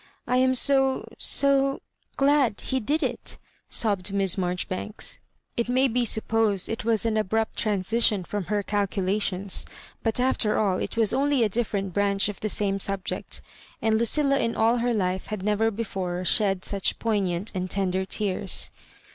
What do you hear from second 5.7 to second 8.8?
be supposed it was an abrupt transition from her